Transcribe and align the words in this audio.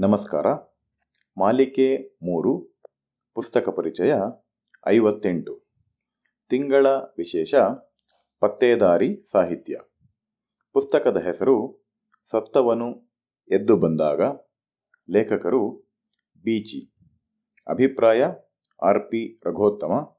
ನಮಸ್ಕಾರ. 0.00 0.46
ಮಾಲಿಕೆ 1.38 2.18
ಮೂರು, 2.22 2.80
ಪುಸ್ತಕ 3.34 3.68
ಪರಿಚಯ 3.68 4.14
ಐವತ್ತೆಂಟು. 4.88 5.62
ತಿಂಗಳ 6.48 6.86
ವಿಶೇಷ 6.86 7.54
ಪತ್ತೇದಾರಿ 8.40 9.20
ಸಾಹಿತ್ಯ. 9.32 9.74
ಪುಸ್ತಕದ 10.72 11.16
ಹೆಸರು 11.16 11.84
ಸತ್ತವನು 12.30 13.12
ಎದ್ದು 13.50 13.76
ಬಂದಾಗ 13.76 14.20
ಲೇಖಕರು 15.10 15.92
ಬೀಚಿ. 16.36 16.94
ಅಭಿಪ್ರಾಯ 17.68 18.22
ಆರ್ 18.82 19.10
ಪಿ 19.10 19.40
ರಘೋತ್ತಮ. 19.46 20.18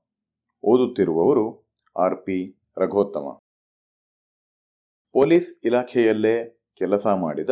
ಓದುತ್ತಿರುವವರು 0.64 1.72
ಆರ್ 1.98 2.26
ಪಿ 2.26 2.62
ರಘೋತ್ತಮ. 2.78 3.40
ಪೊಲೀಸ್ 5.12 5.60
ಇಲಾಖೆಯಲ್ಲೇ 5.64 6.66
ಕೆಲಸ 6.76 7.08
ಮಾಡಿದ 7.08 7.50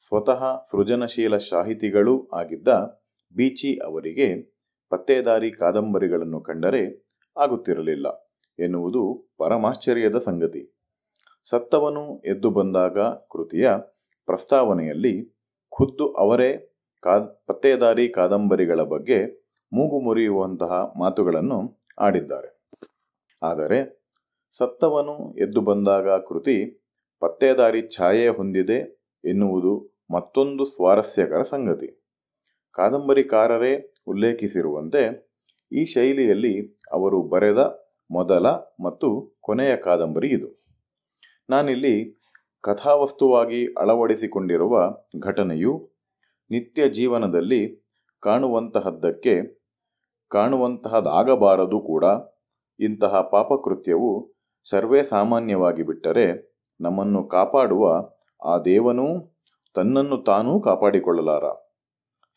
ಸ್ವತಃ 0.00 0.62
ಸೃಜನಶೀಲ 0.70 1.36
ಸಾಹಿತಿಗಳೂ 1.36 2.28
ಆಗಿದ್ದ 2.34 2.68
ಬೀಚಿ 3.34 3.76
ಅವರಿಗೆ 3.84 4.28
ಪತ್ತೇದಾರಿ 4.92 5.50
ಕಾದಂಬರಿಗಳನ್ನು 5.50 6.40
ಕಂಡರೆ 6.40 7.12
ಆಗುತ್ತಿರಲಿಲ್ಲ 7.36 8.06
ಎನ್ನುವುದು 8.58 9.02
ಪರಮಾಶ್ಚರ್ಯದ 9.38 10.18
ಸಂಗತಿ. 10.18 10.62
ಸತ್ತವನು 11.44 12.22
ಎದ್ದು 12.24 12.50
ಬಂದಾಗ 12.50 12.98
ಕೃತಿಯ 13.00 13.70
ಪ್ರಸ್ತಾವನೆಯಲ್ಲಿ 14.26 15.14
ಖುದ್ದು 15.72 16.12
ಅವರೇ 16.12 16.50
ಕಾ 17.02 17.18
ಪತ್ತೇದಾರಿ 17.46 18.08
ಕಾದಂಬರಿಗಳ 18.08 18.82
ಬಗ್ಗೆ 18.82 19.18
ಮೂಗು 19.72 20.00
ಮುರಿಯುವಂತಹ 20.00 20.72
ಮಾತುಗಳನ್ನು 20.98 21.58
ಆಡಿದ್ದಾರೆ. 21.98 22.50
ಆದರೆ 23.42 23.78
ಸತ್ತವನು 24.52 25.36
ಎದ್ದು 25.36 25.60
ಬಂದಾಗ 25.60 26.08
ಕೃತಿ 26.08 26.56
ಪತ್ತೇದಾರಿ 27.20 27.88
ಛಾಯೆ 27.96 28.28
ಹೊಂದಿದೆ 28.28 28.78
ಎನ್ನುವುದು 29.26 30.02
ಮತ್ತೊಂದು 30.10 30.64
ಸ್ವಾರಸ್ಯಕರ 30.64 31.42
ಸಂಗತಿ. 31.42 31.88
ಕಾದಂಬರಿಕಾರರೇ 32.72 33.94
ಉಲ್ಲೇಖಿಸಿರುವಂತೆ, 34.06 35.02
ಈ 35.72 35.84
ಶೈಲಿಯಲ್ಲಿ 35.84 36.76
ಅವರು 36.92 37.22
ಬರೆದ 37.22 37.58
ಮೊದಲ 38.10 38.46
ಮತ್ತು 38.84 39.38
ಕೊನೆಯ 39.40 39.76
ಕಾದಂಬರಿ 39.76 40.28
ಇದು. 40.28 40.66
ನಾನಿಲ್ಲಿ 41.50 42.22
ಕಥಾವಸ್ತುವಾಗಿ 42.62 43.66
ಅಳವಡಿಸಿಕೊಂಡಿರುವ 43.66 44.96
ಘಟನೆಯು 45.18 45.90
ನಿತ್ಯ 46.50 46.88
ಜೀವನದಲ್ಲಿ 46.88 47.86
ಕಾಣುವಂತಹದ್ದಕ್ಕೆ 48.22 49.34
ಕಾಣುವಂತಹದಾಗಬಾರದು 50.28 51.80
ಕೂಡ. 51.80 52.04
ಇಂತಹ 52.80 53.20
ಪಾಪಕೃತ್ಯವು 53.20 54.34
ಸರ್ವೇ 54.64 55.02
ಸಾಮಾನ್ಯವಾಗಿ 55.02 55.82
ಬಿಟ್ಟರೆ 55.82 56.56
ನಮ್ಮನ್ನು 56.80 57.28
ಕಾಪಾಡುವ 57.28 58.10
ಆ 58.44 58.58
ದೇವನೂ 58.58 59.36
ತನ್ನನ್ನು 59.74 60.16
ತಾನೂ 60.18 60.60
ಕಾಪಾಡಿಕೊಳ್ಳಲಾರ. 60.60 61.44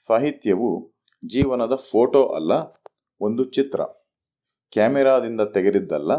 ಸಾಹಿತ್ಯವು 0.08 0.94
ಜೀವನದ 1.26 1.76
ಫೋಟೋ 1.76 2.28
ಅಲ್ಲ, 2.28 2.52
ಒಂದು 3.22 3.44
ಚಿತ್ರ. 3.44 3.84
ಕ್ಯಾಮೆರಾದಿಂದ 4.72 5.42
ತೆಗೆದಿದ್ದಲ್ಲ, 5.42 6.12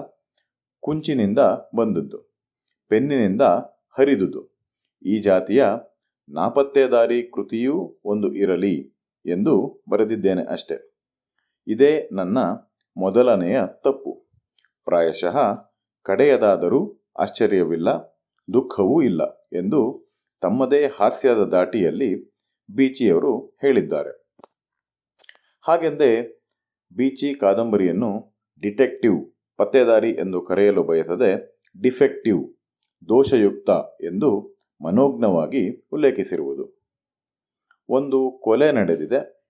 ಕುಂಚಿನಿಂದ 0.81 1.39
ಬಂದದ್ದು, 1.77 2.19
ಪೆನ್ನಿನಿಂದ 2.89 3.42
ಹರಿದುದು. 3.98 4.61
ಈ 5.06 5.23
ಜಾತಿಯ 5.23 5.64
ನಾಪತ್ತೆದಾರಿ 6.28 7.23
ಕೃತಿಯೂ 7.23 8.01
ಒಂದು 8.05 8.34
ಇರಲಿ 8.34 8.75
ಎಂದು 9.27 9.83
ಬರೆದಿದ್ದೇನೆ 9.91 10.45
ಅಷ್ಟೆ. 10.45 10.77
ಇದೇ 11.67 12.08
ನನ್ನ 12.12 12.39
ಮೊದಲನೆಯ 12.97 13.61
ತಪ್ಪು. 13.67 14.31
ಪ್ರಾಯಶಃ 14.84 15.36
ಕಡೆಯದಾದರೂ 16.03 17.11
ಆಶ್ಚರ್ಯವಿಲ್ಲ 17.19 18.19
ದುಃಖವೂ 18.52 19.02
ಇಲ್ಲ 19.02 19.48
ಎಂದು 19.52 20.10
ತಮ್ಮದೇ 20.40 20.86
ಹಾಸ್ಯದ 20.86 21.39
ದಾಟಿಯಲ್ಲಿ 21.39 22.24
ಬೀಚಿಯವರು 22.70 23.58
ಹೇಳಿದ್ದಾರೆ. 23.61 24.34
ಹಾಗೆಂದೇ 25.68 26.42
ಬೀಚಿ 26.92 27.34
ಕಾದಂಬರಿಯನ್ನು 27.34 28.40
ಡಿಟೆಕ್ಟಿವ್, 28.61 29.33
ಪತ್ತೆದಾರಿ 29.56 30.11
ಎಂದು 30.11 30.42
ಕರೆಯಲು 30.42 30.83
ಬಯಸದೆ 30.83 31.61
ಡಿಫೆಕ್ಟಿವ್, 31.83 32.55
ದೋಷಯುಕ್ತ 33.08 33.70
ಎಂದು 34.01 34.57
ಮನೋಜ್ಞವಾಗಿ 34.84 35.89
ಉಲ್ಲೇಖಿಸಿರುವುದು. 35.92 36.80
ಒಂದು 37.89 38.40
ಕೊಲೆ 38.45 38.72
ನಡೆದಿದೆ. 38.72 39.40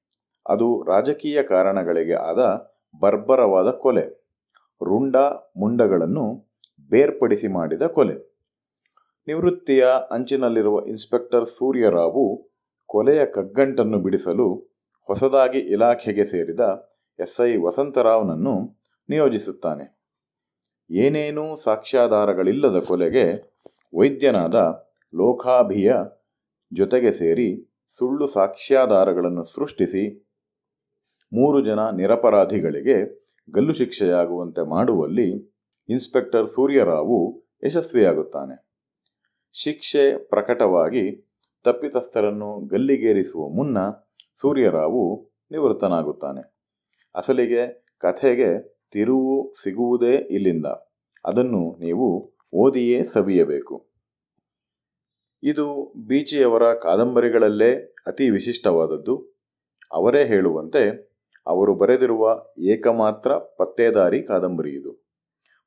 ಅದು 0.48 0.82
ರಾಜಕೀಯ 0.82 1.42
ಕಾರಣಗಳಿಗೆ 1.42 2.14
ಆದ 2.14 2.38
ಬರ್ಬರವಾದ 3.00 3.70
ಕೊಲೆ. 3.70 4.20
ರುಂಡ 4.84 5.16
ಮುಂಡಗಳನ್ನು 5.56 6.54
ಬೇರ್ಪಡಿಸಿ 6.88 7.48
ಮಾಡಿದ 7.48 7.82
ಕೊಲೆ. 7.82 8.29
ನಿವೃತ್ತಿಯ 9.30 9.86
ಅಂಚಿನಲ್ಲಿರುವ 10.10 10.86
ಇನ್ಸ್ಪೆಕ್ಟರ್ 10.86 11.46
ಸೂರ್ಯರಾವು 11.46 12.52
ಕೊಲೆಯ 12.86 13.26
ಕಗ್ಗಂಟನ್ನು 13.26 13.98
ಬಿಡಿಸಲು 13.98 14.46
ಹೊಸದಾಗಿ 15.08 15.58
ಇಲಾಖೆಗೆ 15.58 16.24
ಸೇರಿದ 16.24 16.90
ಎಸ್ಐ 17.18 17.56
ವಸಂತರಾವ್ನನ್ನು 17.56 18.54
ನಿಯೋಜಿಸುತ್ತಾನೆ. 19.08 19.84
ಏನೇನೂ 20.90 21.56
ಸಾಕ್ಷ್ಯಾಧಾರಗಳಿಲ್ಲದ 21.56 22.78
ಕೊಲೆಗೆ 22.78 23.24
ವೈದ್ಯನಾದ 23.98 24.54
ಲೋಕಾಭಿಯ 25.14 25.92
ಜೊತೆಗೆ 26.72 27.10
ಸೇರಿ 27.10 27.48
ಸುಳ್ಳು 27.88 28.26
ಸಾಕ್ಷ್ಯಾಧಾರಗಳನ್ನು 28.26 29.44
ಸೃಷ್ಟಿಸಿ 29.44 30.04
ಮೂರು 31.32 31.60
ಜನ 31.64 31.90
ನಿರಪರಾಧಿಗಳಿಗೆ 31.90 32.96
ಗಲ್ಲು 33.54 33.72
ಶಿಕ್ಷೆಯಾಗುವಂತೆ 33.72 34.68
ಮಾಡುವಲ್ಲಿ 34.68 35.30
ಇನ್ಸ್ಪೆಕ್ಟರ್ 35.88 36.48
ಸೂರ್ಯರಾವು 36.48 37.18
ಯಶಸ್ವಿಯಾಗುತ್ತಾನೆ. 37.64 38.69
ಶಿಕ್ಷೆ 39.52 40.16
ಪ್ರಕಟವಾಗಿ 40.16 41.30
ತಪ್ಪಿತಸ್ಥರನ್ನು 41.64 42.66
ಗಲ್ಲಿಗೇರಿಸುವ 42.66 43.48
ಮುನ್ನ 43.48 43.78
ಸೂರ್ಯರಾವು 44.40 45.30
ನಿವೃತ್ತನಾಗುತ್ತಾನೆ. 45.50 46.56
ಅಸಲಿಗೆ 47.14 47.86
ಕಥೆಗೆ 47.98 48.80
ತಿರುವು 48.90 49.52
ಸಿಗುವುದೇ 49.62 50.14
ಇಲ್ಲಿಂದ. 50.14 50.66
ಅದನ್ನು 51.24 51.76
ನೀವು 51.78 52.34
ಓದಿಯೇ 52.54 53.02
ಸವಿಯಬೇಕು. 53.02 53.90
ಇದು 55.42 55.92
ಬೀಚಿಯವರ 56.06 56.74
ಕಾದಂಬರಿಗಳಲ್ಲೇ 56.74 57.94
ಅತಿ 58.06 58.30
ವಿಶಿಷ್ಟವಾದದ್ದು. 58.30 59.40
ಅವರೇ 59.92 60.26
ಹೇಳುವಂತೆ 60.26 61.10
ಅವರು 61.46 61.74
ಬರೆದಿರುವ 61.74 62.46
ಏಕಮಾತ್ರ 62.58 63.34
ಪತ್ತೇದಾರಿ 63.34 64.22
ಕಾದಂಬರಿ 64.22 64.70
ಇದು. 64.70 65.10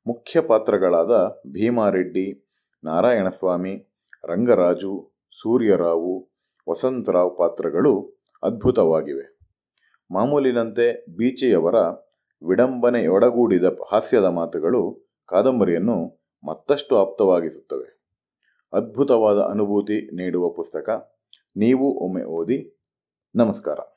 ಮುಖ್ಯ 0.06 0.40
ಪಾತ್ರಗಳಾದ 0.40 1.42
ಭೀಮಾರೆಡ್ಡಿ 1.52 2.43
ನಾರಾಯಣಸ್ವಾಮಿ 2.84 3.96
ರಂಗರಾಜು, 4.24 5.12
ಸೂರ್ಯರಾವು, 5.30 6.28
ವಸಂತರಾವ್ 6.68 7.38
ಪಾತ್ರಗಳು 7.38 8.22
ಅದ್ಭುತವಾಗಿವೆ. 8.42 9.38
ಮಾಮೂಲಿನಂತೆ 10.10 11.06
ಬೀಚಿಯವರ 11.16 11.74
ವಿಡಂಬನೆಯೊಡಗೂಡಿದ 12.48 13.64
ಹಾಸ್ಯದ 13.64 14.24
ಮಾತುಗಳು 14.24 15.12
ಕಾದಂಬರಿಯನ್ನು 15.28 16.28
ಮತ್ತಷ್ಟು 16.46 16.96
ಆಪ್ತವಾಗಿಸುತ್ತವೆ. 16.96 18.00
ಅದ್ಭುತವಾದ 18.72 19.38
ಅನುಭೂತಿ 19.38 20.16
ನೀಡುವ 20.16 20.48
ಪುಸ್ತಕ, 20.48 20.90
ನೀವು 21.56 21.94
ಒಮ್ಮೆ 21.94 22.24
ಓದಿ, 22.24 22.80
ನಮಸ್ಕಾರ. 23.36 23.93